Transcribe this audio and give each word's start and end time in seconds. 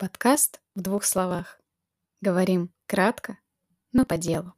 Подкаст 0.00 0.62
в 0.74 0.80
двух 0.80 1.04
словах. 1.04 1.60
Говорим 2.22 2.72
кратко, 2.86 3.36
но 3.92 4.06
по 4.06 4.16
делу. 4.16 4.54